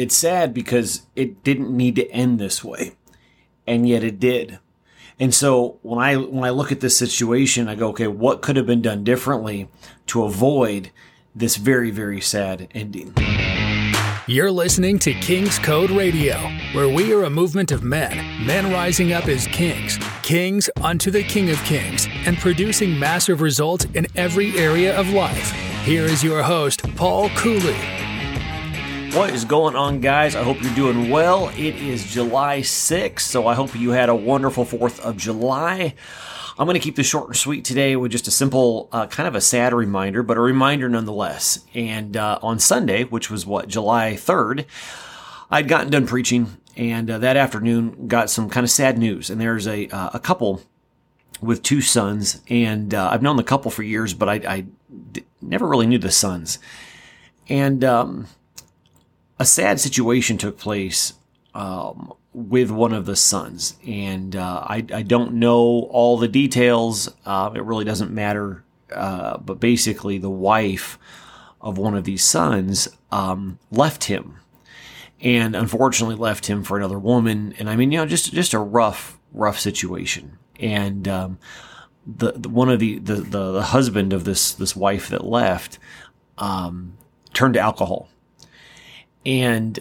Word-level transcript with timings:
it's 0.00 0.16
sad 0.16 0.54
because 0.54 1.02
it 1.14 1.44
didn't 1.44 1.76
need 1.76 1.94
to 1.96 2.10
end 2.10 2.38
this 2.38 2.64
way, 2.64 2.92
and 3.66 3.86
yet 3.86 4.02
it 4.02 4.18
did. 4.18 4.58
And 5.18 5.34
so 5.34 5.78
when 5.82 5.98
I 5.98 6.16
when 6.16 6.42
I 6.42 6.48
look 6.48 6.72
at 6.72 6.80
this 6.80 6.96
situation, 6.96 7.68
I 7.68 7.74
go, 7.74 7.88
okay, 7.88 8.06
what 8.06 8.40
could 8.40 8.56
have 8.56 8.64
been 8.64 8.80
done 8.80 9.04
differently 9.04 9.68
to 10.06 10.24
avoid 10.24 10.90
this 11.34 11.56
very 11.56 11.90
very 11.90 12.18
sad 12.18 12.68
ending? 12.72 13.12
You're 14.26 14.50
listening 14.50 14.98
to 15.00 15.12
King's 15.12 15.58
Code 15.58 15.90
Radio, 15.90 16.38
where 16.72 16.88
we 16.88 17.12
are 17.12 17.24
a 17.24 17.30
movement 17.30 17.70
of 17.70 17.82
men, 17.82 18.46
men 18.46 18.72
rising 18.72 19.12
up 19.12 19.28
as 19.28 19.46
kings, 19.48 19.98
kings 20.22 20.70
unto 20.82 21.10
the 21.10 21.24
King 21.24 21.50
of 21.50 21.62
Kings, 21.64 22.06
and 22.24 22.38
producing 22.38 22.98
massive 22.98 23.42
results 23.42 23.84
in 23.92 24.06
every 24.16 24.56
area 24.56 24.98
of 24.98 25.10
life. 25.10 25.50
Here 25.84 26.04
is 26.04 26.24
your 26.24 26.42
host, 26.42 26.82
Paul 26.96 27.28
Cooley. 27.30 27.99
What 29.12 29.30
is 29.30 29.44
going 29.44 29.74
on, 29.74 30.00
guys? 30.00 30.36
I 30.36 30.44
hope 30.44 30.62
you're 30.62 30.74
doing 30.74 31.10
well. 31.10 31.48
It 31.50 31.74
is 31.74 32.12
July 32.12 32.60
6th, 32.60 33.18
so 33.20 33.48
I 33.48 33.54
hope 33.54 33.74
you 33.74 33.90
had 33.90 34.08
a 34.08 34.14
wonderful 34.14 34.64
4th 34.64 35.00
of 35.00 35.16
July. 35.16 35.94
I'm 36.56 36.66
going 36.66 36.74
to 36.78 36.80
keep 36.80 36.94
this 36.94 37.08
short 37.08 37.26
and 37.26 37.36
sweet 37.36 37.64
today 37.64 37.96
with 37.96 38.12
just 38.12 38.28
a 38.28 38.30
simple, 38.30 38.88
uh, 38.92 39.08
kind 39.08 39.26
of 39.26 39.34
a 39.34 39.40
sad 39.40 39.74
reminder, 39.74 40.22
but 40.22 40.36
a 40.36 40.40
reminder 40.40 40.88
nonetheless. 40.88 41.64
And 41.74 42.16
uh, 42.16 42.38
on 42.40 42.60
Sunday, 42.60 43.02
which 43.02 43.30
was 43.30 43.44
what, 43.44 43.66
July 43.66 44.12
3rd, 44.12 44.64
I'd 45.50 45.66
gotten 45.66 45.90
done 45.90 46.06
preaching, 46.06 46.56
and 46.76 47.10
uh, 47.10 47.18
that 47.18 47.36
afternoon 47.36 48.06
got 48.06 48.30
some 48.30 48.48
kind 48.48 48.62
of 48.62 48.70
sad 48.70 48.96
news. 48.96 49.28
And 49.28 49.40
there's 49.40 49.66
a, 49.66 49.88
uh, 49.88 50.10
a 50.14 50.20
couple 50.20 50.62
with 51.40 51.64
two 51.64 51.80
sons, 51.80 52.42
and 52.48 52.94
uh, 52.94 53.08
I've 53.10 53.22
known 53.22 53.36
the 53.36 53.42
couple 53.42 53.72
for 53.72 53.82
years, 53.82 54.14
but 54.14 54.28
I, 54.28 54.34
I 54.46 54.66
d- 55.10 55.24
never 55.42 55.66
really 55.66 55.88
knew 55.88 55.98
the 55.98 56.12
sons. 56.12 56.60
And, 57.48 57.82
um, 57.82 58.28
a 59.40 59.46
sad 59.46 59.80
situation 59.80 60.36
took 60.36 60.58
place 60.58 61.14
um, 61.54 62.12
with 62.34 62.70
one 62.70 62.92
of 62.92 63.06
the 63.06 63.16
sons, 63.16 63.74
and 63.84 64.36
uh, 64.36 64.64
I, 64.68 64.84
I, 64.92 65.02
don't 65.02 65.32
know 65.32 65.88
all 65.90 66.18
the 66.18 66.28
details. 66.28 67.08
Uh, 67.24 67.50
it 67.54 67.64
really 67.64 67.86
doesn't 67.86 68.12
matter. 68.12 68.62
Uh, 68.94 69.38
but 69.38 69.58
basically, 69.58 70.18
the 70.18 70.30
wife 70.30 70.98
of 71.60 71.78
one 71.78 71.94
of 71.96 72.04
these 72.04 72.22
sons 72.22 72.88
um, 73.10 73.58
left 73.70 74.04
him, 74.04 74.36
and 75.22 75.56
unfortunately 75.56 76.16
left 76.16 76.46
him 76.46 76.62
for 76.62 76.76
another 76.76 76.98
woman. 76.98 77.54
And 77.58 77.70
I 77.70 77.76
mean, 77.76 77.90
you 77.90 77.98
know, 77.98 78.06
just 78.06 78.34
just 78.34 78.52
a 78.52 78.58
rough, 78.58 79.18
rough 79.32 79.58
situation. 79.58 80.38
And 80.60 81.08
um, 81.08 81.38
the, 82.06 82.32
the, 82.32 82.48
one 82.50 82.68
of 82.68 82.78
the, 82.78 82.98
the, 82.98 83.14
the 83.14 83.62
husband 83.62 84.12
of 84.12 84.24
this 84.24 84.52
this 84.52 84.76
wife 84.76 85.08
that 85.08 85.24
left 85.24 85.78
um, 86.36 86.98
turned 87.32 87.54
to 87.54 87.60
alcohol 87.60 88.10
and 89.24 89.78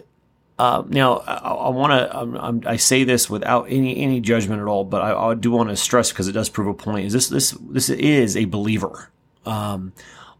uh, 0.59 0.83
now 0.87 1.19
I, 1.19 1.35
I 1.35 1.69
want 1.69 2.63
to. 2.63 2.69
I 2.69 2.75
say 2.75 3.05
this 3.05 3.29
without 3.29 3.67
any 3.69 3.97
any 3.97 4.19
judgment 4.19 4.61
at 4.61 4.67
all, 4.67 4.83
but 4.83 5.01
I, 5.01 5.29
I 5.29 5.33
do 5.33 5.51
want 5.51 5.69
to 5.69 5.77
stress 5.77 6.11
because 6.11 6.27
it 6.27 6.33
does 6.33 6.49
prove 6.49 6.67
a 6.67 6.73
point. 6.73 7.05
Is 7.05 7.13
this 7.13 7.29
this 7.29 7.51
this 7.61 7.89
is 7.89 8.35
a 8.35 8.43
believer, 8.43 9.09
um, 9.45 9.93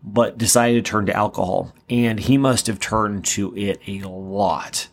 but 0.03 0.37
decided 0.37 0.83
to 0.83 0.91
turn 0.91 1.05
to 1.05 1.15
alcohol, 1.15 1.73
and 1.89 2.19
he 2.19 2.37
must 2.37 2.67
have 2.67 2.81
turned 2.81 3.23
to 3.25 3.55
it 3.55 3.79
a 3.87 3.99
lot. 4.01 4.89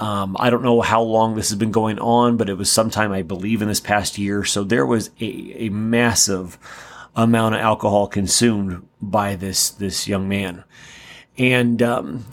Um, 0.00 0.36
I 0.38 0.48
don't 0.48 0.62
know 0.62 0.80
how 0.80 1.02
long 1.02 1.34
this 1.34 1.50
has 1.50 1.58
been 1.58 1.70
going 1.70 1.98
on, 1.98 2.38
but 2.38 2.48
it 2.48 2.56
was 2.56 2.72
sometime 2.72 3.12
I 3.12 3.22
believe 3.22 3.60
in 3.60 3.68
this 3.68 3.80
past 3.80 4.16
year. 4.16 4.44
So 4.44 4.64
there 4.64 4.86
was 4.86 5.10
a, 5.20 5.66
a 5.66 5.68
massive 5.68 6.58
amount 7.14 7.54
of 7.54 7.60
alcohol 7.60 8.06
consumed 8.06 8.88
by 9.02 9.36
this 9.36 9.68
this 9.68 10.08
young 10.08 10.30
man, 10.30 10.64
and 11.36 11.82
um, 11.82 12.24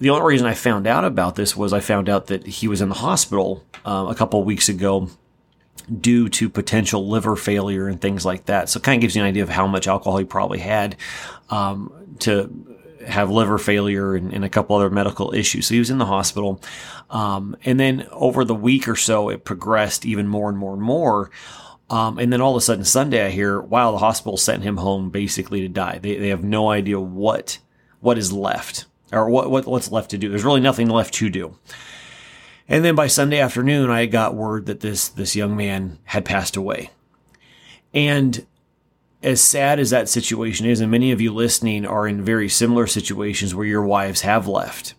the 0.00 0.10
only 0.10 0.24
reason 0.26 0.46
I 0.46 0.54
found 0.54 0.86
out 0.86 1.04
about 1.04 1.36
this 1.36 1.54
was 1.56 1.72
I 1.72 1.80
found 1.80 2.08
out 2.08 2.26
that 2.28 2.46
he 2.46 2.66
was 2.66 2.80
in 2.80 2.88
the 2.88 2.94
hospital 2.94 3.64
uh, 3.84 4.06
a 4.08 4.14
couple 4.14 4.42
weeks 4.42 4.68
ago 4.68 5.10
due 6.00 6.28
to 6.30 6.48
potential 6.48 7.08
liver 7.08 7.36
failure 7.36 7.86
and 7.86 8.00
things 8.00 8.24
like 8.24 8.46
that. 8.46 8.68
So 8.68 8.78
it 8.78 8.82
kind 8.82 8.98
of 8.98 9.02
gives 9.02 9.14
you 9.14 9.22
an 9.22 9.28
idea 9.28 9.42
of 9.42 9.50
how 9.50 9.66
much 9.66 9.86
alcohol 9.86 10.16
he 10.16 10.24
probably 10.24 10.58
had 10.58 10.96
um, 11.50 12.16
to 12.20 12.66
have 13.06 13.30
liver 13.30 13.58
failure 13.58 14.14
and, 14.14 14.32
and, 14.32 14.44
a 14.44 14.48
couple 14.48 14.76
other 14.76 14.90
medical 14.90 15.34
issues. 15.34 15.66
So 15.66 15.74
he 15.74 15.78
was 15.78 15.90
in 15.90 15.98
the 15.98 16.06
hospital. 16.06 16.60
Um, 17.08 17.56
and 17.64 17.80
then 17.80 18.06
over 18.10 18.44
the 18.44 18.54
week 18.54 18.88
or 18.88 18.96
so, 18.96 19.30
it 19.30 19.44
progressed 19.44 20.04
even 20.06 20.28
more 20.28 20.48
and 20.48 20.58
more 20.58 20.74
and 20.74 20.82
more. 20.82 21.30
Um, 21.88 22.18
and 22.18 22.32
then 22.32 22.40
all 22.40 22.52
of 22.52 22.58
a 22.58 22.60
sudden, 22.60 22.84
Sunday, 22.84 23.26
I 23.26 23.30
hear, 23.30 23.60
wow, 23.60 23.90
the 23.90 23.98
hospital 23.98 24.36
sent 24.36 24.62
him 24.62 24.76
home 24.76 25.10
basically 25.10 25.62
to 25.62 25.68
die. 25.68 25.98
They, 25.98 26.16
they 26.16 26.28
have 26.28 26.44
no 26.44 26.70
idea 26.70 27.00
what 27.00 27.58
what 28.00 28.16
is 28.16 28.32
left 28.32 28.86
or 29.12 29.28
what, 29.28 29.50
what 29.50 29.66
what's 29.66 29.90
left 29.90 30.10
to 30.10 30.18
do. 30.18 30.28
There's 30.28 30.44
really 30.44 30.60
nothing 30.60 30.88
left 30.88 31.14
to 31.14 31.28
do. 31.30 31.56
And 32.68 32.84
then 32.84 32.94
by 32.94 33.08
Sunday 33.08 33.40
afternoon, 33.40 33.90
I 33.90 34.06
got 34.06 34.34
word 34.34 34.66
that 34.66 34.80
this 34.80 35.08
this 35.08 35.34
young 35.34 35.56
man 35.56 35.98
had 36.04 36.24
passed 36.24 36.56
away. 36.56 36.90
And 37.92 38.46
as 39.22 39.40
sad 39.40 39.78
as 39.78 39.90
that 39.90 40.08
situation 40.08 40.66
is, 40.66 40.80
and 40.80 40.90
many 40.90 41.12
of 41.12 41.20
you 41.20 41.32
listening 41.32 41.84
are 41.84 42.06
in 42.06 42.24
very 42.24 42.48
similar 42.48 42.86
situations 42.86 43.54
where 43.54 43.66
your 43.66 43.82
wives 43.82 44.22
have 44.22 44.46
left, 44.46 44.94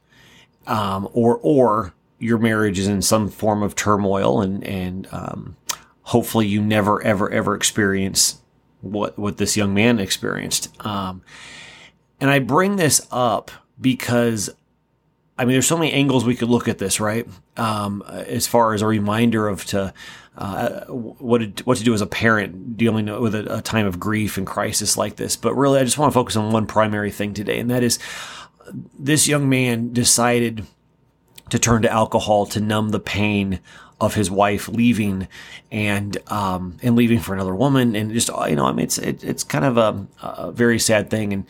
um, 0.68 1.08
or 1.14 1.40
or 1.42 1.94
your 2.20 2.38
marriage 2.38 2.78
is 2.78 2.88
in 2.88 3.02
some 3.02 3.30
form 3.30 3.64
of 3.64 3.76
turmoil, 3.76 4.42
and 4.42 4.64
and 4.64 5.08
um, 5.12 5.56
hopefully 6.04 6.48
you 6.48 6.62
never 6.62 7.02
ever 7.04 7.30
ever 7.32 7.56
experience 7.56 8.42
what 8.82 9.18
what 9.18 9.38
this 9.38 9.56
young 9.56 9.74
man 9.74 10.00
experienced. 10.00 10.70
Um, 10.86 11.22
and 12.20 12.30
I 12.30 12.40
bring 12.40 12.76
this 12.76 13.08
up 13.12 13.50
because 13.82 14.50
I 15.38 15.46
mean, 15.46 15.54
there's 15.54 15.68
so 15.68 15.78
many 15.78 15.92
angles 15.92 16.24
we 16.24 16.36
could 16.36 16.50
look 16.50 16.68
at 16.68 16.78
this, 16.78 17.00
right? 17.00 17.28
Um, 17.58 18.04
as 18.08 18.46
far 18.46 18.76
as 18.76 18.84
a 18.84 18.88
reminder 18.88 19.48
of 19.48 19.66
to 19.66 19.92
uh, 20.38 20.82
what 20.86 21.58
to, 21.58 21.64
what 21.64 21.78
to 21.78 21.84
do 21.84 21.94
as 21.94 22.02
a 22.02 22.08
parent 22.08 22.78
dealing 22.78 23.08
with 23.20 23.34
a, 23.36 23.58
a, 23.58 23.62
time 23.62 23.86
of 23.86 24.00
grief 24.00 24.38
and 24.38 24.46
crisis 24.46 24.98
like 24.98 25.16
this. 25.16 25.36
But 25.36 25.56
really, 25.56 25.80
I 25.80 25.84
just 25.84 25.98
want 25.98 26.12
to 26.12 26.14
focus 26.14 26.36
on 26.36 26.54
one 26.54 26.68
primary 26.68 27.12
thing 27.12 27.34
today, 27.34 27.60
and 27.60 27.70
that 27.72 27.84
is 27.84 27.98
this 28.98 29.28
young 29.28 29.50
man 29.50 29.92
decided 29.94 30.66
to 31.50 31.60
turn 31.60 31.82
to 31.82 31.92
alcohol 31.92 32.46
to 32.46 32.62
numb 32.62 32.90
the 32.90 33.00
pain 33.00 33.60
of 34.00 34.16
his 34.16 34.32
wife 34.32 34.70
leaving 34.70 35.28
and 35.72 36.18
um, 36.32 36.78
and 36.82 36.96
leaving 36.96 37.20
for 37.20 37.34
another 37.34 37.56
woman, 37.56 37.96
and 37.96 38.14
just 38.14 38.30
you 38.48 38.56
know, 38.56 38.66
I 38.66 38.72
mean, 38.72 38.86
it's 38.86 38.98
it, 38.98 39.24
it's 39.24 39.44
kind 39.44 39.66
of 39.66 39.78
a, 39.78 40.08
a 40.22 40.52
very 40.52 40.80
sad 40.80 41.10
thing, 41.10 41.34
and 41.34 41.46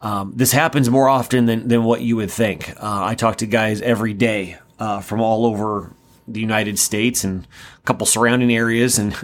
um, 0.00 0.32
this 0.36 0.52
happens 0.52 0.88
more 0.88 1.08
often 1.08 1.46
than, 1.46 1.68
than 1.68 1.84
what 1.84 2.02
you 2.02 2.16
would 2.16 2.30
think. 2.30 2.70
Uh, 2.70 3.04
I 3.04 3.14
talk 3.14 3.36
to 3.36 3.46
guys 3.46 3.80
every 3.82 4.14
day 4.14 4.58
uh, 4.78 5.00
from 5.00 5.20
all 5.20 5.44
over 5.44 5.92
the 6.26 6.40
United 6.40 6.78
States 6.78 7.24
and 7.24 7.46
a 7.78 7.82
couple 7.82 8.06
surrounding 8.06 8.52
areas, 8.52 8.98
and 8.98 9.14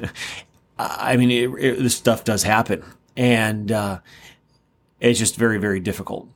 I 0.79 1.17
mean, 1.17 1.31
it, 1.31 1.51
it, 1.59 1.79
this 1.83 1.95
stuff 1.95 2.25
does 2.25 2.43
happen, 2.43 2.83
and 3.17 3.71
uh, 3.71 4.01
it's 5.01 5.19
just 5.19 5.37
very, 5.37 5.59
very 5.59 5.81
difficult. 5.81 6.29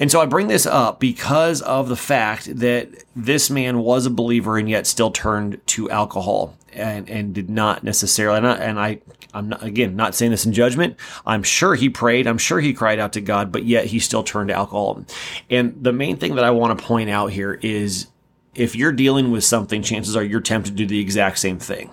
And 0.00 0.10
so 0.10 0.20
I 0.20 0.26
bring 0.26 0.48
this 0.48 0.66
up 0.66 1.00
because 1.00 1.60
of 1.62 1.88
the 1.88 1.96
fact 1.96 2.58
that 2.58 2.88
this 3.16 3.50
man 3.50 3.80
was 3.80 4.06
a 4.06 4.10
believer 4.10 4.56
and 4.58 4.68
yet 4.68 4.86
still 4.86 5.10
turned 5.10 5.60
to 5.68 5.90
alcohol 5.90 6.56
and, 6.72 7.08
and 7.08 7.34
did 7.34 7.50
not 7.50 7.82
necessarily, 7.82 8.38
and 8.38 8.46
I, 8.46 8.54
and 8.56 8.78
I, 8.78 9.00
I'm 9.34 9.48
not, 9.48 9.62
again, 9.62 9.96
not 9.96 10.14
saying 10.14 10.30
this 10.30 10.46
in 10.46 10.52
judgment. 10.52 10.96
I'm 11.26 11.42
sure 11.42 11.74
he 11.74 11.90
prayed. 11.90 12.26
I'm 12.26 12.38
sure 12.38 12.60
he 12.60 12.72
cried 12.72 12.98
out 12.98 13.12
to 13.14 13.20
God, 13.20 13.52
but 13.52 13.64
yet 13.64 13.86
he 13.86 13.98
still 13.98 14.22
turned 14.22 14.48
to 14.48 14.54
alcohol. 14.54 15.04
And 15.50 15.76
the 15.82 15.92
main 15.92 16.16
thing 16.16 16.36
that 16.36 16.44
I 16.44 16.50
want 16.50 16.78
to 16.78 16.84
point 16.84 17.10
out 17.10 17.32
here 17.32 17.58
is 17.62 18.06
if 18.54 18.74
you're 18.74 18.92
dealing 18.92 19.30
with 19.30 19.44
something, 19.44 19.82
chances 19.82 20.16
are 20.16 20.24
you're 20.24 20.40
tempted 20.40 20.70
to 20.70 20.76
do 20.76 20.86
the 20.86 21.00
exact 21.00 21.38
same 21.38 21.58
thing. 21.58 21.90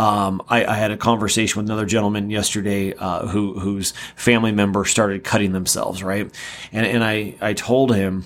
Um, 0.00 0.40
I, 0.48 0.64
I, 0.64 0.76
had 0.76 0.92
a 0.92 0.96
conversation 0.96 1.60
with 1.60 1.66
another 1.66 1.84
gentleman 1.84 2.30
yesterday 2.30 2.94
uh, 2.94 3.26
who 3.26 3.60
whose 3.60 3.92
family 4.16 4.50
member 4.50 4.86
started 4.86 5.24
cutting 5.24 5.52
themselves, 5.52 6.02
right? 6.02 6.34
And 6.72 6.86
and 6.86 7.04
I 7.04 7.34
I 7.42 7.52
told 7.52 7.94
him 7.94 8.24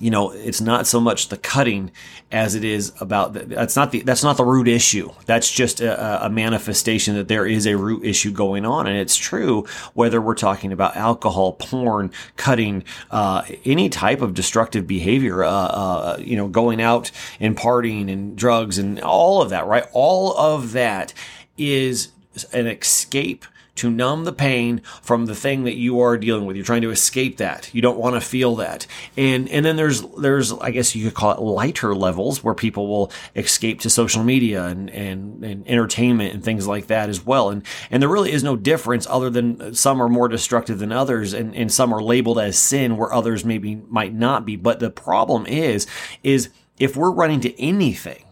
you 0.00 0.10
know, 0.10 0.30
it's 0.30 0.60
not 0.60 0.86
so 0.86 1.00
much 1.00 1.28
the 1.28 1.36
cutting 1.36 1.90
as 2.32 2.54
it 2.54 2.64
is 2.64 2.92
about 3.00 3.32
the, 3.32 3.40
that's 3.40 3.76
not 3.76 3.92
the 3.92 4.00
that's 4.02 4.22
not 4.22 4.36
the 4.36 4.44
root 4.44 4.68
issue. 4.68 5.10
That's 5.26 5.50
just 5.50 5.80
a, 5.80 6.26
a, 6.26 6.30
manifestation 6.30 7.14
that 7.14 7.28
there 7.28 7.46
is 7.46 7.66
a 7.66 7.76
root 7.76 8.04
issue 8.04 8.32
going 8.32 8.66
on, 8.66 8.86
and 8.86 8.96
it's 8.96 9.16
true 9.16 9.66
whether 9.94 10.20
we're 10.20 10.34
talking 10.34 10.72
about 10.72 10.96
alcohol, 10.96 11.52
porn, 11.54 12.10
cutting, 12.36 12.84
uh, 13.10 13.42
any 13.64 13.88
type 13.88 14.20
of 14.22 14.34
destructive 14.34 14.86
behavior. 14.86 15.44
Uh, 15.44 15.50
uh, 15.50 16.16
you 16.20 16.36
know, 16.36 16.48
going 16.48 16.80
out 16.80 17.10
and 17.40 17.56
partying 17.56 18.10
and 18.12 18.36
drugs 18.36 18.78
and 18.78 19.00
all 19.00 19.40
of 19.40 19.50
that. 19.50 19.66
Right, 19.66 19.84
all 19.92 20.36
of 20.36 20.72
that 20.72 21.14
is 21.56 22.12
an 22.52 22.66
escape 22.66 23.44
to 23.76 23.90
numb 23.90 24.24
the 24.24 24.32
pain 24.32 24.80
from 25.02 25.26
the 25.26 25.34
thing 25.34 25.64
that 25.64 25.76
you 25.76 26.00
are 26.00 26.16
dealing 26.18 26.46
with. 26.46 26.56
You're 26.56 26.64
trying 26.64 26.82
to 26.82 26.90
escape 26.90 27.36
that. 27.38 27.72
You 27.74 27.82
don't 27.82 27.98
want 27.98 28.14
to 28.14 28.20
feel 28.20 28.56
that. 28.56 28.86
And 29.16 29.48
and 29.48 29.64
then 29.64 29.76
there's 29.76 30.02
there's 30.18 30.52
I 30.52 30.70
guess 30.70 30.94
you 30.94 31.04
could 31.04 31.14
call 31.14 31.32
it 31.32 31.40
lighter 31.40 31.94
levels 31.94 32.42
where 32.42 32.54
people 32.54 32.88
will 32.88 33.12
escape 33.34 33.80
to 33.80 33.90
social 33.90 34.24
media 34.24 34.64
and 34.64 34.90
and, 34.90 35.44
and 35.44 35.68
entertainment 35.68 36.34
and 36.34 36.44
things 36.44 36.66
like 36.66 36.88
that 36.88 37.08
as 37.08 37.24
well. 37.24 37.50
And 37.50 37.62
and 37.90 38.02
there 38.02 38.10
really 38.10 38.32
is 38.32 38.42
no 38.42 38.56
difference 38.56 39.06
other 39.08 39.30
than 39.30 39.74
some 39.74 40.02
are 40.02 40.08
more 40.08 40.28
destructive 40.28 40.78
than 40.78 40.92
others 40.92 41.32
and, 41.32 41.54
and 41.54 41.72
some 41.72 41.92
are 41.92 42.02
labeled 42.02 42.38
as 42.38 42.58
sin 42.58 42.96
where 42.96 43.12
others 43.12 43.44
maybe 43.44 43.76
might 43.88 44.14
not 44.14 44.44
be. 44.44 44.56
But 44.56 44.80
the 44.80 44.90
problem 44.90 45.46
is 45.46 45.86
is 46.22 46.50
if 46.78 46.96
we're 46.96 47.10
running 47.10 47.40
to 47.40 47.60
anything 47.60 48.25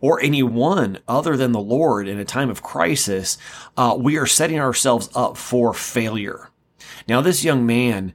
or 0.00 0.20
anyone 0.22 0.98
other 1.08 1.36
than 1.36 1.52
the 1.52 1.60
Lord 1.60 2.08
in 2.08 2.18
a 2.18 2.24
time 2.24 2.50
of 2.50 2.62
crisis, 2.62 3.38
uh, 3.76 3.96
we 3.98 4.16
are 4.16 4.26
setting 4.26 4.58
ourselves 4.58 5.08
up 5.14 5.36
for 5.36 5.72
failure. 5.72 6.50
Now, 7.08 7.20
this 7.20 7.44
young 7.44 7.66
man 7.66 8.12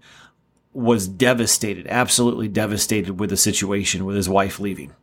was 0.74 1.08
devastated, 1.08 1.88
absolutely 1.88 2.48
devastated 2.48 3.20
with 3.20 3.30
the 3.30 3.38
situation 3.38 4.06
with 4.06 4.16
his 4.16 4.30
wife 4.30 4.60
leaving, 4.60 4.94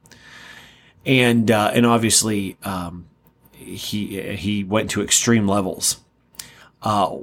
and 1.05 1.51
uh, 1.51 1.71
and 1.75 1.85
obviously 1.85 2.57
um, 2.63 3.09
he 3.53 4.35
he 4.37 4.65
went 4.65 4.91
to 4.91 5.03
extreme 5.03 5.47
levels. 5.47 6.01
Uh, 6.81 7.17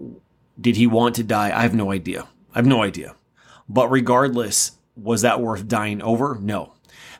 did 0.60 0.76
he 0.76 0.86
want 0.86 1.16
to 1.16 1.24
die? 1.24 1.58
I 1.58 1.62
have 1.62 1.74
no 1.74 1.92
idea. 1.92 2.28
I 2.54 2.60
have 2.60 2.68
no 2.68 2.84
idea. 2.84 3.16
But 3.68 3.90
regardless, 3.90 4.74
was 4.96 5.22
that 5.24 5.42
worth 5.42 5.68
dying 5.68 6.02
over? 6.02 6.38
No 6.40 6.75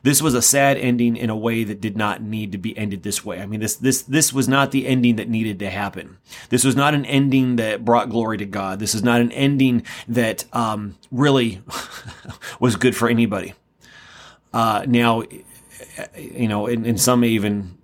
this 0.06 0.22
was 0.22 0.34
a 0.34 0.40
sad 0.40 0.76
ending 0.76 1.16
in 1.16 1.30
a 1.30 1.36
way 1.36 1.64
that 1.64 1.80
did 1.80 1.96
not 1.96 2.22
need 2.22 2.52
to 2.52 2.58
be 2.58 2.78
ended 2.78 3.02
this 3.02 3.24
way. 3.24 3.40
I 3.40 3.46
mean, 3.46 3.58
this, 3.58 3.74
this, 3.74 4.02
this 4.02 4.32
was 4.32 4.46
not 4.46 4.70
the 4.70 4.86
ending 4.86 5.16
that 5.16 5.28
needed 5.28 5.58
to 5.58 5.68
happen. 5.68 6.18
This 6.48 6.64
was 6.64 6.76
not 6.76 6.94
an 6.94 7.04
ending 7.06 7.56
that 7.56 7.84
brought 7.84 8.08
glory 8.08 8.38
to 8.38 8.46
God. 8.46 8.78
This 8.78 8.94
is 8.94 9.02
not 9.02 9.20
an 9.20 9.32
ending 9.32 9.82
that, 10.06 10.44
um, 10.54 10.96
really 11.10 11.60
was 12.60 12.76
good 12.76 12.94
for 12.94 13.08
anybody. 13.08 13.54
Uh, 14.52 14.84
now, 14.86 15.24
you 16.16 16.46
know, 16.46 16.68
and, 16.68 16.86
and 16.86 17.00
some 17.00 17.18
may 17.18 17.28
even, 17.30 17.76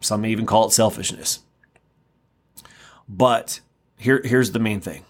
some 0.00 0.22
may 0.22 0.30
even 0.30 0.44
call 0.44 0.66
it 0.66 0.72
selfishness. 0.72 1.38
But 3.08 3.60
here, 3.96 4.20
here's 4.24 4.50
the 4.50 4.58
main 4.58 4.80
thing 4.80 5.04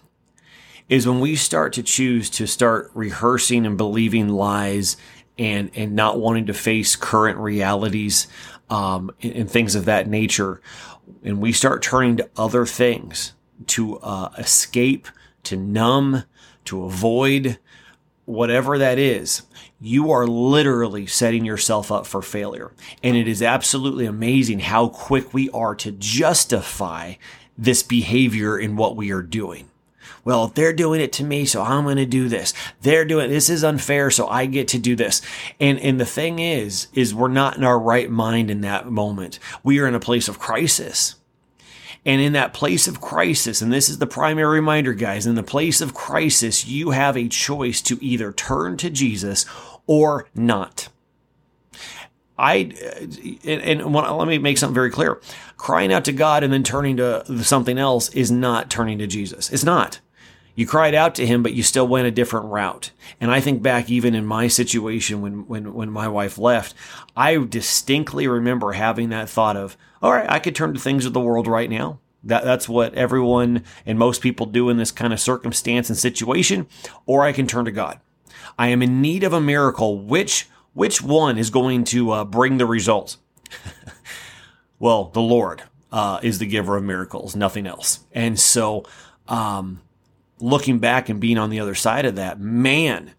is 0.89 1.07
when 1.07 1.21
we 1.21 1.37
start 1.37 1.71
to 1.71 1.81
choose 1.81 2.29
to 2.29 2.45
start 2.45 2.91
rehearsing 2.93 3.65
and 3.65 3.77
believing 3.77 4.27
lies 4.27 4.97
and 5.41 5.71
and 5.73 5.95
not 5.95 6.19
wanting 6.19 6.45
to 6.45 6.53
face 6.53 6.95
current 6.95 7.39
realities 7.39 8.27
um, 8.69 9.11
and, 9.23 9.33
and, 9.33 9.51
things 9.51 9.73
of 9.73 9.85
that 9.85 10.07
nature, 10.07 10.61
and 11.23 11.41
we 11.41 11.51
start 11.51 11.81
turning 11.81 12.15
to 12.17 12.29
other 12.37 12.65
things 12.65 13.33
to 13.67 13.97
uh, 13.97 14.29
escape, 14.37 15.07
to 15.43 15.57
numb, 15.57 16.23
to 16.65 16.85
avoid, 16.85 17.57
whatever 18.25 18.77
that 18.77 18.99
is, 18.99 19.41
you 19.79 20.11
are 20.11 20.27
literally 20.27 21.07
setting 21.07 21.43
yourself 21.43 21.91
up 21.91 22.05
for 22.05 22.21
failure. 22.21 22.71
And 23.03 23.17
it 23.17 23.27
is 23.27 23.41
absolutely 23.41 24.05
amazing 24.05 24.59
how 24.59 24.89
quick 24.89 25.33
we 25.33 25.49
are 25.49 25.75
to 25.75 25.91
justify 25.91 27.15
this 27.57 27.83
behavior 27.83 28.57
in 28.57 28.75
what 28.75 28.95
we 28.95 29.11
are 29.11 29.23
doing 29.23 29.70
well, 30.23 30.47
they're 30.47 30.73
doing 30.73 31.01
it 31.01 31.13
to 31.13 31.23
me, 31.23 31.45
so 31.45 31.61
I'm 31.61 31.83
going 31.83 31.97
to 31.97 32.05
do 32.05 32.27
this. 32.27 32.53
They're 32.81 33.05
doing 33.05 33.29
this 33.29 33.49
is 33.49 33.63
unfair, 33.63 34.11
so 34.11 34.27
I 34.27 34.45
get 34.45 34.67
to 34.69 34.79
do 34.79 34.95
this. 34.95 35.21
And 35.59 35.79
and 35.79 35.99
the 35.99 36.05
thing 36.05 36.39
is, 36.39 36.87
is 36.93 37.13
we're 37.13 37.27
not 37.27 37.57
in 37.57 37.63
our 37.63 37.79
right 37.79 38.09
mind 38.09 38.51
in 38.51 38.61
that 38.61 38.87
moment. 38.87 39.39
We 39.63 39.79
are 39.79 39.87
in 39.87 39.95
a 39.95 39.99
place 39.99 40.27
of 40.27 40.39
crisis. 40.39 41.15
And 42.03 42.19
in 42.19 42.33
that 42.33 42.53
place 42.53 42.87
of 42.87 42.99
crisis, 42.99 43.61
and 43.61 43.71
this 43.71 43.87
is 43.87 43.99
the 43.99 44.07
primary 44.07 44.55
reminder, 44.55 44.93
guys, 44.93 45.27
in 45.27 45.35
the 45.35 45.43
place 45.43 45.81
of 45.81 45.93
crisis, 45.93 46.65
you 46.65 46.89
have 46.89 47.15
a 47.15 47.27
choice 47.27 47.79
to 47.83 48.03
either 48.03 48.31
turn 48.31 48.75
to 48.77 48.89
Jesus 48.89 49.45
or 49.85 50.27
not. 50.33 50.89
I 52.41 52.73
and, 53.45 53.61
and 53.61 53.93
let 53.93 54.27
me 54.27 54.39
make 54.39 54.57
something 54.57 54.73
very 54.73 54.89
clear. 54.89 55.21
Crying 55.57 55.93
out 55.93 56.05
to 56.05 56.11
God 56.11 56.43
and 56.43 56.51
then 56.51 56.63
turning 56.63 56.97
to 56.97 57.43
something 57.43 57.77
else 57.77 58.09
is 58.09 58.31
not 58.31 58.71
turning 58.71 58.97
to 58.97 59.07
Jesus. 59.07 59.51
It's 59.51 59.63
not. 59.63 59.99
You 60.55 60.67
cried 60.67 60.95
out 60.95 61.15
to 61.15 61.25
him, 61.25 61.43
but 61.43 61.53
you 61.53 61.63
still 61.63 61.87
went 61.87 62.07
a 62.07 62.11
different 62.11 62.47
route. 62.47 62.91
And 63.21 63.31
I 63.31 63.39
think 63.39 63.61
back 63.61 63.89
even 63.89 64.15
in 64.15 64.25
my 64.25 64.47
situation 64.47 65.21
when, 65.21 65.47
when, 65.47 65.73
when 65.73 65.89
my 65.89 66.07
wife 66.07 66.37
left, 66.37 66.73
I 67.15 67.37
distinctly 67.37 68.27
remember 68.27 68.73
having 68.73 69.09
that 69.09 69.29
thought 69.29 69.55
of, 69.55 69.77
all 70.01 70.11
right, 70.11 70.29
I 70.29 70.39
could 70.39 70.55
turn 70.55 70.73
to 70.73 70.79
things 70.79 71.05
of 71.05 71.13
the 71.13 71.21
world 71.21 71.47
right 71.47 71.69
now. 71.69 71.99
That, 72.23 72.43
that's 72.43 72.67
what 72.67 72.93
everyone 72.95 73.63
and 73.85 73.97
most 73.97 74.21
people 74.21 74.45
do 74.45 74.69
in 74.69 74.77
this 74.77 74.91
kind 74.91 75.13
of 75.13 75.19
circumstance 75.19 75.89
and 75.89 75.97
situation, 75.97 76.67
or 77.05 77.23
I 77.23 77.31
can 77.31 77.47
turn 77.47 77.65
to 77.65 77.71
God. 77.71 77.99
I 78.57 78.67
am 78.67 78.81
in 78.81 79.01
need 79.01 79.23
of 79.23 79.33
a 79.33 79.41
miracle. 79.41 79.99
Which, 79.99 80.49
which 80.73 81.01
one 81.01 81.37
is 81.37 81.49
going 81.49 81.83
to 81.85 82.11
uh, 82.11 82.25
bring 82.25 82.57
the 82.57 82.65
results? 82.65 83.17
well, 84.79 85.05
the 85.05 85.21
Lord 85.21 85.63
uh, 85.91 86.19
is 86.23 86.39
the 86.39 86.45
giver 86.45 86.77
of 86.77 86.83
miracles, 86.83 87.35
nothing 87.35 87.67
else. 87.67 87.99
And 88.11 88.39
so, 88.39 88.85
um, 89.27 89.81
looking 90.39 90.79
back 90.79 91.09
and 91.09 91.19
being 91.19 91.37
on 91.37 91.49
the 91.49 91.59
other 91.59 91.75
side 91.75 92.05
of 92.05 92.15
that, 92.15 92.39
man, 92.39 93.13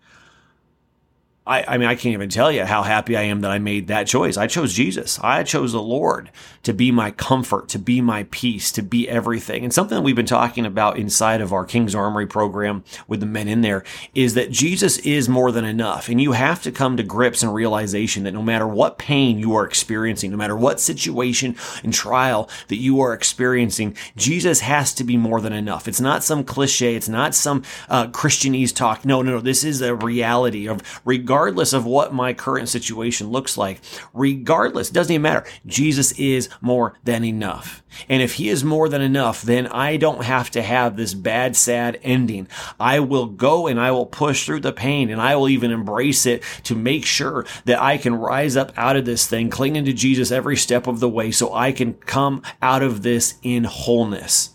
I, 1.44 1.64
I 1.64 1.78
mean, 1.78 1.88
I 1.88 1.96
can't 1.96 2.12
even 2.12 2.28
tell 2.28 2.52
you 2.52 2.64
how 2.64 2.84
happy 2.84 3.16
I 3.16 3.22
am 3.22 3.40
that 3.40 3.50
I 3.50 3.58
made 3.58 3.88
that 3.88 4.06
choice. 4.06 4.36
I 4.36 4.46
chose 4.46 4.72
Jesus. 4.72 5.18
I 5.24 5.42
chose 5.42 5.72
the 5.72 5.82
Lord 5.82 6.30
to 6.62 6.72
be 6.72 6.92
my 6.92 7.10
comfort, 7.10 7.68
to 7.70 7.80
be 7.80 8.00
my 8.00 8.28
peace, 8.30 8.70
to 8.72 8.82
be 8.82 9.08
everything. 9.08 9.64
And 9.64 9.74
something 9.74 9.96
that 9.96 10.02
we've 10.02 10.14
been 10.14 10.24
talking 10.24 10.64
about 10.64 10.98
inside 10.98 11.40
of 11.40 11.52
our 11.52 11.64
King's 11.64 11.96
Armory 11.96 12.26
program 12.26 12.84
with 13.08 13.18
the 13.18 13.26
men 13.26 13.48
in 13.48 13.62
there 13.62 13.82
is 14.14 14.34
that 14.34 14.52
Jesus 14.52 14.98
is 14.98 15.28
more 15.28 15.50
than 15.50 15.64
enough. 15.64 16.08
And 16.08 16.20
you 16.20 16.30
have 16.30 16.62
to 16.62 16.70
come 16.70 16.96
to 16.96 17.02
grips 17.02 17.42
and 17.42 17.52
realization 17.52 18.22
that 18.22 18.34
no 18.34 18.42
matter 18.42 18.66
what 18.68 18.98
pain 18.98 19.40
you 19.40 19.56
are 19.56 19.64
experiencing, 19.64 20.30
no 20.30 20.36
matter 20.36 20.56
what 20.56 20.78
situation 20.78 21.56
and 21.82 21.92
trial 21.92 22.48
that 22.68 22.76
you 22.76 23.00
are 23.00 23.12
experiencing, 23.12 23.96
Jesus 24.14 24.60
has 24.60 24.94
to 24.94 25.02
be 25.02 25.16
more 25.16 25.40
than 25.40 25.52
enough. 25.52 25.88
It's 25.88 26.00
not 26.00 26.22
some 26.22 26.44
cliche. 26.44 26.94
It's 26.94 27.08
not 27.08 27.34
some 27.34 27.64
uh, 27.88 28.06
Christianese 28.06 28.72
talk. 28.72 29.04
No, 29.04 29.22
no, 29.22 29.32
no. 29.32 29.40
This 29.40 29.64
is 29.64 29.80
a 29.80 29.96
reality 29.96 30.68
of 30.68 30.80
regardless 31.04 31.31
regardless 31.32 31.72
of 31.72 31.86
what 31.86 32.12
my 32.12 32.34
current 32.34 32.68
situation 32.68 33.30
looks 33.30 33.56
like, 33.56 33.80
regardless, 34.12 34.90
doesn't 34.90 35.14
even 35.14 35.22
matter. 35.22 35.46
Jesus 35.64 36.12
is 36.18 36.50
more 36.60 36.92
than 37.04 37.24
enough. 37.24 37.82
And 38.06 38.20
if 38.20 38.34
he 38.34 38.50
is 38.50 38.62
more 38.62 38.86
than 38.90 39.00
enough, 39.00 39.40
then 39.40 39.66
I 39.68 39.96
don't 39.96 40.24
have 40.24 40.50
to 40.50 40.60
have 40.60 40.94
this 40.94 41.14
bad, 41.14 41.56
sad 41.56 41.98
ending. 42.02 42.48
I 42.78 43.00
will 43.00 43.24
go 43.24 43.66
and 43.66 43.80
I 43.80 43.92
will 43.92 44.04
push 44.04 44.44
through 44.44 44.60
the 44.60 44.74
pain 44.74 45.08
and 45.08 45.22
I 45.22 45.34
will 45.36 45.48
even 45.48 45.70
embrace 45.70 46.26
it 46.26 46.42
to 46.64 46.74
make 46.74 47.06
sure 47.06 47.46
that 47.64 47.80
I 47.80 47.96
can 47.96 48.14
rise 48.14 48.54
up 48.54 48.70
out 48.76 48.96
of 48.96 49.06
this 49.06 49.26
thing, 49.26 49.48
clinging 49.48 49.86
to 49.86 49.94
Jesus 49.94 50.30
every 50.30 50.58
step 50.58 50.86
of 50.86 51.00
the 51.00 51.08
way 51.08 51.30
so 51.30 51.54
I 51.54 51.72
can 51.72 51.94
come 51.94 52.42
out 52.60 52.82
of 52.82 53.00
this 53.00 53.36
in 53.42 53.64
wholeness, 53.64 54.50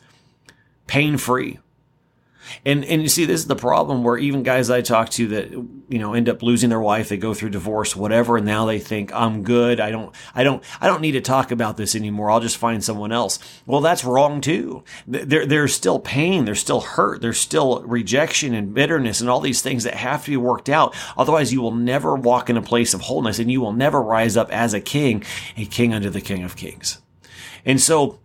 pain 0.86 1.18
free, 1.18 1.58
and 2.66 2.84
and 2.86 3.02
you 3.02 3.08
see, 3.08 3.26
this 3.26 3.42
is 3.42 3.48
the 3.48 3.56
problem 3.56 4.04
where 4.04 4.18
even 4.18 4.44
guys 4.44 4.70
I 4.70 4.82
talk 4.82 5.10
to 5.12 5.28
that 5.30 5.52
you 5.52 6.00
know 6.00 6.14
end 6.14 6.30
up 6.30 6.42
losing 6.42 6.70
their 6.70 6.82
wife, 6.82 7.10
they 7.10 7.18
go 7.18 7.34
through 7.34 7.50
divorce, 7.52 7.96
whatever, 7.96 8.38
and 8.38 8.46
now 8.46 8.66
they 8.66 8.80
think 8.80 9.14
I'm 9.14 9.44
good. 9.44 9.80
I 9.80 9.92
don't, 9.92 10.14
I 10.36 10.44
don't, 10.44 10.64
I 10.82 10.88
don't 10.88 11.02
need 11.02 11.14
to 11.14 11.22
talk 11.22 11.52
about 11.52 11.78
this 11.78 11.96
anymore. 11.96 12.32
I'll 12.32 12.40
just 12.40 12.58
find 12.58 12.84
someone 12.84 13.12
else. 13.12 13.40
Well, 13.66 13.82
that's 13.82 14.04
wrong 14.04 14.42
too. 14.42 14.84
There, 15.08 15.46
there's 15.46 15.74
still 15.74 16.00
pain, 16.00 16.46
there's 16.46 16.60
still 16.60 16.82
hurt, 16.82 17.22
there's 17.22 17.40
still 17.40 17.82
rejection 17.84 18.54
and 18.54 18.74
bitterness 18.74 19.22
and 19.22 19.30
all 19.30 19.40
these 19.40 19.62
things 19.62 19.84
that 19.84 19.96
have 19.96 20.26
to 20.26 20.32
be 20.32 20.38
worked 20.38 20.70
out. 20.70 20.96
Otherwise, 21.18 21.54
you 21.54 21.62
will 21.62 21.76
never 21.76 22.16
walk 22.16 22.50
in 22.50 22.58
a 22.58 22.62
place 22.62 22.94
of 22.94 23.02
wholeness, 23.02 23.40
and 23.40 23.52
you 23.52 23.62
will 23.62 23.74
never 23.74 24.02
rise 24.02 24.38
up 24.38 24.52
as 24.52 24.74
a 24.74 24.82
king, 24.82 25.24
a 25.56 25.66
king 25.66 25.94
under 25.94 26.10
the 26.10 26.22
King 26.22 26.44
of 26.44 26.56
Kings. 26.56 27.02
And 27.66 27.82
so, 27.82 28.20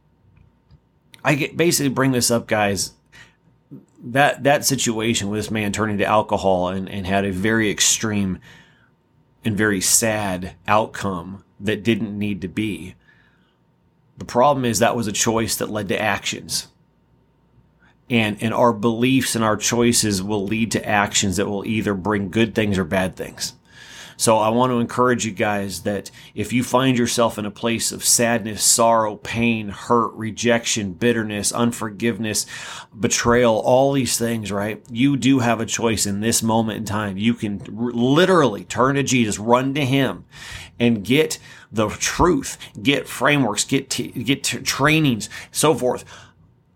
I 1.25 1.35
get 1.35 1.57
basically 1.57 1.91
bring 1.91 2.13
this 2.13 2.31
up, 2.31 2.47
guys 2.47 2.93
that 4.03 4.43
that 4.43 4.65
situation 4.65 5.29
with 5.29 5.39
this 5.39 5.51
man 5.51 5.73
turning 5.73 5.99
to 5.99 6.05
alcohol 6.05 6.69
and, 6.69 6.89
and 6.89 7.07
had 7.07 7.25
a 7.25 7.33
very 7.33 7.71
extreme 7.71 8.39
and 9.45 9.57
very 9.57 9.81
sad 9.81 10.55
outcome 10.67 11.45
that 11.61 11.83
didn't 11.85 12.19
need 12.19 12.41
to 12.41 12.49
be. 12.49 12.95
The 14.19 14.25
problem 14.25 14.65
is 14.65 14.79
that 14.79 14.97
was 14.97 15.07
a 15.07 15.13
choice 15.13 15.57
that 15.57 15.71
led 15.71 15.89
to 15.89 16.01
actions. 16.01 16.69
And, 18.11 18.43
and 18.43 18.53
our 18.53 18.73
beliefs 18.73 19.35
and 19.35 19.45
our 19.45 19.57
choices 19.57 20.23
will 20.23 20.45
lead 20.45 20.73
to 20.73 20.87
actions 20.87 21.37
that 21.37 21.49
will 21.49 21.65
either 21.65 21.95
bring 21.95 22.31
good 22.31 22.55
things 22.55 22.79
or 22.79 22.85
bad 22.85 23.17
things. 23.17 23.55
So 24.17 24.39
I 24.39 24.49
want 24.51 24.71
to 24.71 24.81
encourage 24.81 25.25
you 25.25 25.33
guys 25.33 25.83
that 25.83 26.11
if 26.35 26.53
you 26.53 26.63
find 26.63 26.97
yourself 26.97 27.39
in 27.39 27.47
a 27.47 27.51
place 27.51 27.93
of 27.93 28.05
sadness, 28.05 28.63
sorrow, 28.63 29.17
pain, 29.17 29.69
hurt, 29.69 30.13
rejection, 30.15 30.93
bitterness, 30.93 31.53
unforgiveness, 31.53 32.47
betrayal, 32.99 33.59
all 33.61 33.93
these 33.93 34.19
things, 34.19 34.53
right? 34.53 34.83
You 34.91 35.17
do 35.17 35.41
have 35.41 35.61
a 35.61 35.67
choice 35.67 36.07
in 36.07 36.21
this 36.21 36.43
moment 36.43 36.79
in 36.79 36.85
time. 36.85 37.17
You 37.17 37.35
can 37.35 37.63
literally 37.69 38.65
turn 38.65 38.97
to 38.97 39.03
Jesus, 39.03 39.39
run 39.39 39.75
to 39.75 39.85
him 39.85 40.25
and 40.79 41.05
get 41.05 41.39
the 41.71 41.89
truth, 41.89 42.59
get 42.83 43.09
frameworks, 43.09 43.65
get, 43.65 43.91
t- 43.91 44.09
get 44.09 44.45
t- 44.45 44.59
trainings, 44.59 45.29
so 45.51 45.75
forth 45.75 46.05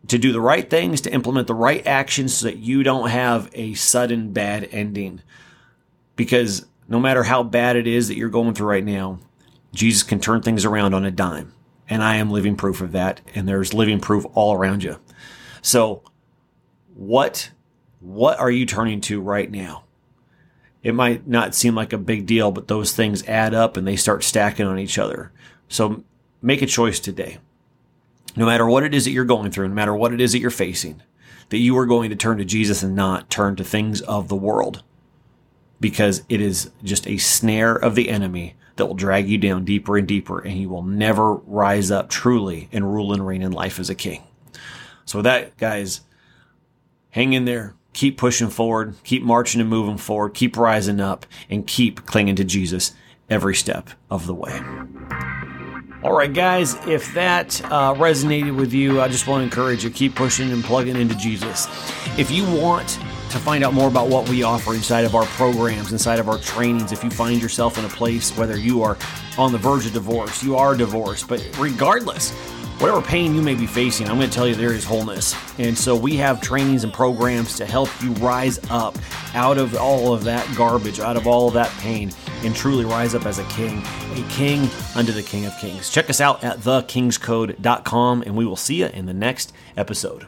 to 0.08 0.18
do 0.18 0.32
the 0.32 0.40
right 0.40 0.70
things, 0.70 1.00
to 1.02 1.12
implement 1.12 1.46
the 1.46 1.54
right 1.54 1.86
actions 1.86 2.34
so 2.34 2.46
that 2.46 2.58
you 2.58 2.82
don't 2.82 3.10
have 3.10 3.50
a 3.52 3.74
sudden 3.74 4.32
bad 4.32 4.68
ending. 4.70 5.20
Because 6.14 6.66
no 6.88 7.00
matter 7.00 7.24
how 7.24 7.42
bad 7.42 7.76
it 7.76 7.86
is 7.86 8.08
that 8.08 8.16
you're 8.16 8.28
going 8.28 8.54
through 8.54 8.68
right 8.68 8.84
now, 8.84 9.18
Jesus 9.72 10.02
can 10.02 10.20
turn 10.20 10.42
things 10.42 10.64
around 10.64 10.94
on 10.94 11.04
a 11.04 11.10
dime. 11.10 11.52
And 11.88 12.02
I 12.02 12.16
am 12.16 12.30
living 12.30 12.56
proof 12.56 12.80
of 12.80 12.92
that. 12.92 13.20
And 13.34 13.46
there's 13.46 13.74
living 13.74 14.00
proof 14.00 14.24
all 14.34 14.54
around 14.54 14.82
you. 14.82 14.98
So 15.62 16.02
what, 16.94 17.50
what 18.00 18.38
are 18.38 18.50
you 18.50 18.66
turning 18.66 19.00
to 19.02 19.20
right 19.20 19.50
now? 19.50 19.84
It 20.82 20.94
might 20.94 21.26
not 21.26 21.54
seem 21.54 21.74
like 21.74 21.92
a 21.92 21.98
big 21.98 22.26
deal, 22.26 22.52
but 22.52 22.68
those 22.68 22.92
things 22.92 23.26
add 23.26 23.54
up 23.54 23.76
and 23.76 23.86
they 23.86 23.96
start 23.96 24.22
stacking 24.22 24.66
on 24.66 24.78
each 24.78 24.98
other. 24.98 25.32
So 25.68 26.04
make 26.40 26.62
a 26.62 26.66
choice 26.66 27.00
today. 27.00 27.38
No 28.36 28.46
matter 28.46 28.66
what 28.66 28.84
it 28.84 28.94
is 28.94 29.04
that 29.04 29.10
you're 29.10 29.24
going 29.24 29.50
through, 29.50 29.68
no 29.68 29.74
matter 29.74 29.94
what 29.94 30.12
it 30.12 30.20
is 30.20 30.32
that 30.32 30.38
you're 30.38 30.50
facing, 30.50 31.02
that 31.48 31.58
you 31.58 31.76
are 31.78 31.86
going 31.86 32.10
to 32.10 32.16
turn 32.16 32.38
to 32.38 32.44
Jesus 32.44 32.82
and 32.82 32.94
not 32.94 33.30
turn 33.30 33.56
to 33.56 33.64
things 33.64 34.00
of 34.02 34.28
the 34.28 34.36
world 34.36 34.84
because 35.80 36.22
it 36.28 36.40
is 36.40 36.70
just 36.82 37.06
a 37.06 37.18
snare 37.18 37.74
of 37.74 37.94
the 37.94 38.08
enemy 38.08 38.54
that 38.76 38.86
will 38.86 38.94
drag 38.94 39.28
you 39.28 39.38
down 39.38 39.64
deeper 39.64 39.96
and 39.96 40.06
deeper 40.06 40.38
and 40.38 40.58
you 40.58 40.68
will 40.68 40.82
never 40.82 41.34
rise 41.34 41.90
up 41.90 42.08
truly 42.08 42.68
and 42.72 42.92
rule 42.92 43.12
and 43.12 43.26
reign 43.26 43.42
in 43.42 43.52
life 43.52 43.78
as 43.78 43.90
a 43.90 43.94
king. 43.94 44.22
So 45.04 45.22
that, 45.22 45.56
guys, 45.56 46.02
hang 47.10 47.32
in 47.32 47.44
there. 47.44 47.74
Keep 47.92 48.18
pushing 48.18 48.50
forward. 48.50 48.94
Keep 49.04 49.22
marching 49.22 49.60
and 49.60 49.70
moving 49.70 49.96
forward. 49.96 50.34
Keep 50.34 50.56
rising 50.56 51.00
up 51.00 51.24
and 51.48 51.66
keep 51.66 52.04
clinging 52.04 52.36
to 52.36 52.44
Jesus 52.44 52.92
every 53.30 53.54
step 53.54 53.88
of 54.10 54.26
the 54.26 54.34
way. 54.34 54.60
All 56.02 56.12
right, 56.12 56.32
guys, 56.32 56.74
if 56.86 57.12
that 57.14 57.60
uh, 57.64 57.94
resonated 57.94 58.54
with 58.54 58.72
you, 58.72 59.00
I 59.00 59.08
just 59.08 59.26
want 59.26 59.40
to 59.40 59.44
encourage 59.44 59.82
you 59.82 59.90
keep 59.90 60.14
pushing 60.14 60.52
and 60.52 60.62
plugging 60.62 60.94
into 60.94 61.16
Jesus. 61.16 61.66
If 62.18 62.30
you 62.30 62.44
want 62.44 63.00
to 63.30 63.38
find 63.38 63.64
out 63.64 63.74
more 63.74 63.88
about 63.88 64.08
what 64.08 64.28
we 64.28 64.42
offer 64.42 64.74
inside 64.74 65.04
of 65.04 65.14
our 65.14 65.26
programs, 65.26 65.92
inside 65.92 66.18
of 66.18 66.28
our 66.28 66.38
trainings, 66.38 66.92
if 66.92 67.02
you 67.02 67.10
find 67.10 67.40
yourself 67.42 67.78
in 67.78 67.84
a 67.84 67.88
place, 67.88 68.36
whether 68.36 68.56
you 68.56 68.82
are 68.82 68.96
on 69.38 69.52
the 69.52 69.58
verge 69.58 69.86
of 69.86 69.92
divorce, 69.92 70.42
you 70.42 70.56
are 70.56 70.76
divorced, 70.76 71.28
but 71.28 71.46
regardless, 71.58 72.32
whatever 72.78 73.00
pain 73.00 73.34
you 73.34 73.42
may 73.42 73.54
be 73.54 73.66
facing, 73.66 74.08
I'm 74.08 74.16
going 74.16 74.28
to 74.28 74.34
tell 74.34 74.46
you 74.46 74.54
there 74.54 74.72
is 74.72 74.84
wholeness. 74.84 75.34
And 75.58 75.76
so 75.76 75.96
we 75.96 76.16
have 76.16 76.40
trainings 76.40 76.84
and 76.84 76.92
programs 76.92 77.56
to 77.56 77.66
help 77.66 77.88
you 78.02 78.12
rise 78.12 78.58
up 78.70 78.96
out 79.34 79.58
of 79.58 79.76
all 79.76 80.12
of 80.12 80.24
that 80.24 80.48
garbage, 80.56 81.00
out 81.00 81.16
of 81.16 81.26
all 81.26 81.48
of 81.48 81.54
that 81.54 81.70
pain, 81.78 82.12
and 82.42 82.54
truly 82.54 82.84
rise 82.84 83.14
up 83.14 83.26
as 83.26 83.38
a 83.38 83.44
king, 83.44 83.82
a 84.12 84.26
king 84.28 84.68
unto 84.94 85.12
the 85.12 85.22
King 85.22 85.46
of 85.46 85.56
Kings. 85.58 85.90
Check 85.90 86.10
us 86.10 86.20
out 86.20 86.44
at 86.44 86.58
thekingscode.com, 86.58 88.22
and 88.22 88.36
we 88.36 88.44
will 88.44 88.56
see 88.56 88.76
you 88.76 88.86
in 88.86 89.06
the 89.06 89.14
next 89.14 89.52
episode. 89.76 90.26